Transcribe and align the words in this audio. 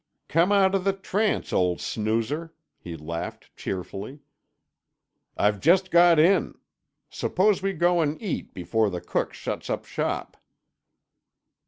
"Come 0.29 0.51
out 0.51 0.73
of 0.73 0.83
the 0.83 0.93
trance, 0.93 1.53
old 1.53 1.79
snoozer," 1.79 2.55
he 2.79 2.97
laughed 2.97 3.55
cheerfully. 3.55 4.17
"I've 5.37 5.59
just 5.59 5.91
got 5.91 6.17
in. 6.17 6.57
Suppose 7.11 7.61
we 7.61 7.73
go 7.73 8.01
and 8.01 8.19
eat 8.19 8.51
before 8.51 8.89
the 8.89 8.99
cook 8.99 9.31
shuts 9.31 9.69
up 9.69 9.85
shop." 9.85 10.37